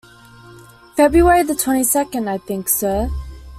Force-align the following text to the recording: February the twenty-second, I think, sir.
February 0.95 1.43
the 1.43 1.53
twenty-second, 1.53 2.27
I 2.27 2.39
think, 2.39 2.67
sir. 2.69 3.11